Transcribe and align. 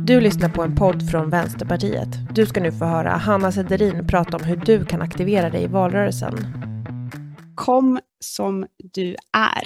Du 0.00 0.20
lyssnar 0.20 0.48
på 0.48 0.62
en 0.62 0.76
podd 0.76 1.10
från 1.10 1.30
Vänsterpartiet. 1.30 2.08
Du 2.34 2.46
ska 2.46 2.60
nu 2.60 2.72
få 2.72 2.84
höra 2.84 3.10
Hanna 3.10 3.52
Sederin 3.52 4.06
prata 4.06 4.36
om 4.36 4.44
hur 4.44 4.56
du 4.56 4.84
kan 4.84 5.02
aktivera 5.02 5.50
dig 5.50 5.62
i 5.62 5.66
valrörelsen. 5.66 6.34
Kom 7.54 8.00
som 8.20 8.66
du 8.76 9.16
är. 9.32 9.64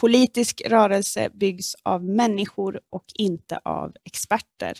Politisk 0.00 0.62
rörelse 0.66 1.30
byggs 1.34 1.74
av 1.82 2.04
människor 2.04 2.80
och 2.90 3.04
inte 3.14 3.58
av 3.64 3.92
experter. 4.04 4.72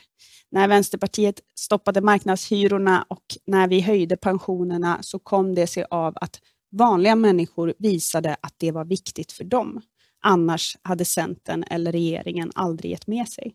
När 0.51 0.69
Vänsterpartiet 0.69 1.41
stoppade 1.59 2.01
marknadshyrorna 2.01 3.07
och 3.09 3.25
när 3.47 3.69
vi 3.69 3.81
höjde 3.81 4.17
pensionerna 4.17 4.99
så 5.01 5.19
kom 5.19 5.55
det 5.55 5.67
sig 5.67 5.85
av 5.91 6.15
att 6.21 6.41
vanliga 6.73 7.17
människor 7.17 7.75
visade 7.79 8.37
att 8.41 8.55
det 8.57 8.73
var 8.73 8.85
viktigt 8.85 9.33
för 9.33 9.45
dem. 9.45 9.81
Annars 10.23 10.77
hade 10.83 11.05
Centern 11.05 11.65
eller 11.71 11.93
regeringen 11.93 12.53
aldrig 12.55 12.91
gett 12.91 13.07
med 13.07 13.29
sig. 13.29 13.55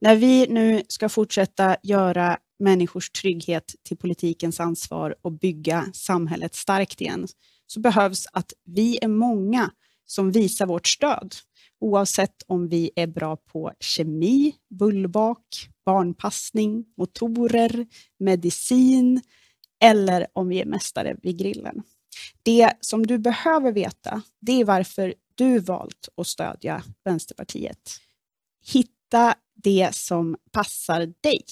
När 0.00 0.16
vi 0.16 0.46
nu 0.48 0.82
ska 0.88 1.08
fortsätta 1.08 1.76
göra 1.82 2.38
människors 2.58 3.10
trygghet 3.10 3.74
till 3.82 3.96
politikens 3.96 4.60
ansvar 4.60 5.14
och 5.22 5.32
bygga 5.32 5.86
samhället 5.92 6.54
starkt 6.54 7.00
igen, 7.00 7.28
så 7.66 7.80
behövs 7.80 8.26
att 8.32 8.52
vi 8.64 8.98
är 9.02 9.08
många 9.08 9.70
som 10.06 10.32
visar 10.32 10.66
vårt 10.66 10.86
stöd, 10.86 11.34
oavsett 11.80 12.42
om 12.46 12.68
vi 12.68 12.90
är 12.96 13.06
bra 13.06 13.36
på 13.36 13.72
kemi, 13.80 14.54
bullbak, 14.70 15.68
barnpassning, 15.84 16.84
motorer, 16.96 17.86
medicin 18.18 19.20
eller 19.80 20.26
om 20.32 20.48
vi 20.48 20.60
är 20.60 20.66
mästare 20.66 21.16
vid 21.22 21.38
grillen. 21.38 21.82
Det 22.42 22.72
som 22.80 23.06
du 23.06 23.18
behöver 23.18 23.72
veta, 23.72 24.22
det 24.40 24.60
är 24.60 24.64
varför 24.64 25.14
du 25.34 25.58
valt 25.58 26.08
att 26.16 26.26
stödja 26.26 26.82
Vänsterpartiet. 27.04 27.90
Hitta 28.72 29.34
det 29.62 29.94
som 29.94 30.36
passar 30.52 31.12
dig. 31.20 31.44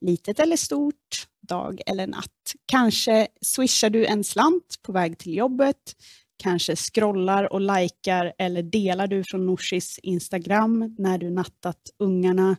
Litet 0.00 0.40
eller 0.40 0.56
stort, 0.56 1.28
dag 1.48 1.80
eller 1.86 2.06
natt. 2.06 2.54
Kanske 2.66 3.28
swishar 3.40 3.90
du 3.90 4.06
en 4.06 4.24
slant 4.24 4.78
på 4.82 4.92
väg 4.92 5.18
till 5.18 5.36
jobbet. 5.36 5.96
Kanske 6.36 6.76
scrollar 6.76 7.52
och 7.52 7.60
likar 7.60 8.32
eller 8.38 8.62
delar 8.62 9.06
du 9.06 9.24
från 9.24 9.46
Norsis 9.46 9.98
Instagram 10.02 10.96
när 10.98 11.18
du 11.18 11.30
nattat 11.30 11.90
ungarna. 11.98 12.56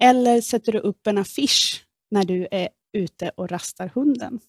Eller 0.00 0.40
sätter 0.40 0.72
du 0.72 0.78
upp 0.78 1.06
en 1.06 1.18
affisch 1.18 1.84
när 2.10 2.24
du 2.24 2.48
är 2.50 2.68
ute 2.92 3.30
och 3.36 3.50
rastar 3.50 3.90
hunden. 3.94 4.40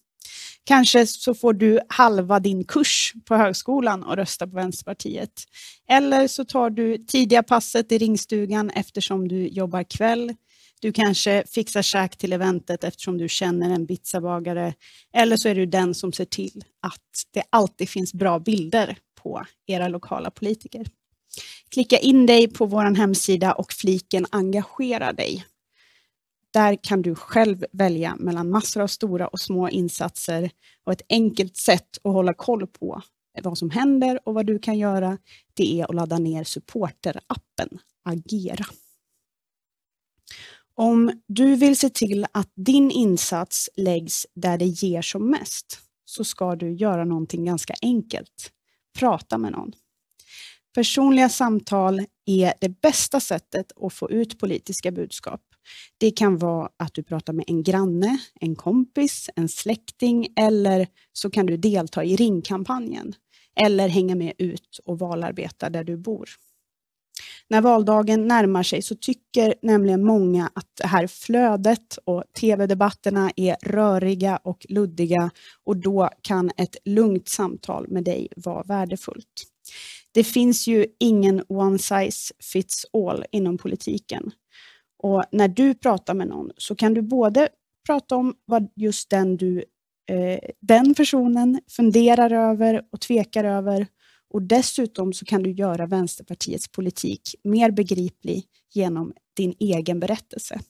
Kanske 0.64 1.06
så 1.06 1.34
får 1.34 1.52
du 1.52 1.80
halva 1.88 2.40
din 2.40 2.64
kurs 2.64 3.12
på 3.24 3.34
högskolan 3.34 4.02
och 4.02 4.16
rösta 4.16 4.46
på 4.46 4.56
Vänsterpartiet. 4.56 5.44
Eller 5.88 6.28
så 6.28 6.44
tar 6.44 6.70
du 6.70 6.98
tidiga 6.98 7.42
passet 7.42 7.92
i 7.92 7.98
ringstugan 7.98 8.70
eftersom 8.70 9.28
du 9.28 9.48
jobbar 9.48 9.82
kväll. 9.82 10.34
Du 10.80 10.92
kanske 10.92 11.44
fixar 11.46 11.82
käk 11.82 12.16
till 12.16 12.32
eventet 12.32 12.84
eftersom 12.84 13.18
du 13.18 13.28
känner 13.28 13.70
en 13.70 13.86
pizzabagare. 13.86 14.74
Eller 15.14 15.36
så 15.36 15.48
är 15.48 15.54
du 15.54 15.66
den 15.66 15.94
som 15.94 16.12
ser 16.12 16.24
till 16.24 16.64
att 16.82 17.24
det 17.34 17.42
alltid 17.50 17.88
finns 17.88 18.14
bra 18.14 18.38
bilder 18.38 18.98
på 19.22 19.44
era 19.66 19.88
lokala 19.88 20.30
politiker. 20.30 20.86
Klicka 21.70 21.98
in 21.98 22.26
dig 22.26 22.48
på 22.48 22.66
vår 22.66 22.96
hemsida 22.96 23.52
och 23.52 23.72
fliken 23.72 24.26
engagera 24.30 25.12
dig. 25.12 25.44
Där 26.52 26.78
kan 26.82 27.02
du 27.02 27.14
själv 27.14 27.64
välja 27.72 28.16
mellan 28.18 28.50
massor 28.50 28.80
av 28.80 28.86
stora 28.86 29.28
och 29.28 29.40
små 29.40 29.68
insatser 29.68 30.50
och 30.84 30.92
ett 30.92 31.02
enkelt 31.08 31.56
sätt 31.56 31.98
att 32.04 32.12
hålla 32.12 32.34
koll 32.34 32.66
på 32.66 33.02
vad 33.42 33.58
som 33.58 33.70
händer 33.70 34.28
och 34.28 34.34
vad 34.34 34.46
du 34.46 34.58
kan 34.58 34.78
göra, 34.78 35.18
det 35.54 35.80
är 35.80 35.84
att 35.84 35.94
ladda 35.94 36.18
ner 36.18 36.44
supporterappen 36.44 37.68
Agera. 38.02 38.64
Om 40.74 41.22
du 41.26 41.56
vill 41.56 41.76
se 41.76 41.90
till 41.90 42.26
att 42.32 42.52
din 42.54 42.90
insats 42.90 43.70
läggs 43.76 44.26
där 44.34 44.58
det 44.58 44.66
ger 44.66 45.02
som 45.02 45.30
mest, 45.30 45.78
så 46.04 46.24
ska 46.24 46.56
du 46.56 46.72
göra 46.72 47.04
någonting 47.04 47.44
ganska 47.44 47.74
enkelt. 47.82 48.52
Prata 48.98 49.38
med 49.38 49.52
någon. 49.52 49.72
Personliga 50.74 51.28
samtal 51.28 52.06
är 52.26 52.54
det 52.60 52.80
bästa 52.80 53.20
sättet 53.20 53.72
att 53.76 53.92
få 53.92 54.10
ut 54.10 54.38
politiska 54.38 54.90
budskap. 54.90 55.40
Det 55.98 56.10
kan 56.10 56.38
vara 56.38 56.68
att 56.76 56.94
du 56.94 57.02
pratar 57.02 57.32
med 57.32 57.44
en 57.48 57.62
granne, 57.62 58.18
en 58.40 58.56
kompis, 58.56 59.30
en 59.36 59.48
släkting 59.48 60.26
eller 60.36 60.88
så 61.12 61.30
kan 61.30 61.46
du 61.46 61.56
delta 61.56 62.04
i 62.04 62.16
ringkampanjen 62.16 63.14
eller 63.60 63.88
hänga 63.88 64.14
med 64.14 64.32
ut 64.38 64.80
och 64.84 64.98
valarbeta 64.98 65.70
där 65.70 65.84
du 65.84 65.96
bor. 65.96 66.28
När 67.48 67.60
valdagen 67.60 68.28
närmar 68.28 68.62
sig 68.62 68.82
så 68.82 68.94
tycker 68.94 69.54
nämligen 69.62 70.04
många 70.04 70.50
att 70.54 70.66
det 70.82 70.86
här 70.86 71.06
flödet 71.06 71.98
och 72.04 72.24
tv-debatterna 72.40 73.30
är 73.36 73.56
röriga 73.62 74.36
och 74.36 74.66
luddiga 74.68 75.30
och 75.64 75.76
då 75.76 76.10
kan 76.22 76.50
ett 76.56 76.76
lugnt 76.84 77.28
samtal 77.28 77.88
med 77.88 78.04
dig 78.04 78.28
vara 78.36 78.62
värdefullt. 78.62 79.46
Det 80.12 80.24
finns 80.24 80.66
ju 80.66 80.86
ingen 81.00 81.42
one 81.48 81.78
size 81.78 82.34
fits 82.52 82.86
all 82.92 83.24
inom 83.32 83.58
politiken. 83.58 84.30
Och 85.02 85.24
när 85.32 85.48
du 85.48 85.74
pratar 85.74 86.14
med 86.14 86.28
någon 86.28 86.50
så 86.56 86.74
kan 86.74 86.94
du 86.94 87.02
både 87.02 87.48
prata 87.86 88.16
om 88.16 88.34
vad 88.44 88.68
just 88.76 89.10
den, 89.10 89.36
du, 89.36 89.64
eh, 90.10 90.38
den 90.60 90.94
personen 90.94 91.60
funderar 91.68 92.32
över 92.32 92.82
och 92.92 93.00
tvekar 93.00 93.44
över 93.44 93.86
och 94.30 94.42
dessutom 94.42 95.12
så 95.12 95.24
kan 95.24 95.42
du 95.42 95.50
göra 95.50 95.86
Vänsterpartiets 95.86 96.68
politik 96.68 97.34
mer 97.44 97.70
begriplig 97.70 98.44
genom 98.74 99.12
din 99.36 99.54
egen 99.58 100.00
berättelse. 100.00 100.60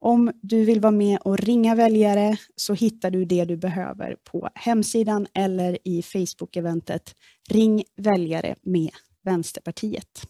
Om 0.00 0.32
du 0.42 0.64
vill 0.64 0.80
vara 0.80 0.92
med 0.92 1.18
och 1.24 1.38
ringa 1.38 1.74
väljare 1.74 2.36
så 2.56 2.74
hittar 2.74 3.10
du 3.10 3.24
det 3.24 3.44
du 3.44 3.56
behöver 3.56 4.16
på 4.24 4.48
hemsidan 4.54 5.26
eller 5.34 5.78
i 5.84 6.02
Facebook-eventet 6.02 7.14
Ring 7.50 7.84
väljare 7.96 8.54
med 8.62 8.90
Vänsterpartiet. 9.24 10.26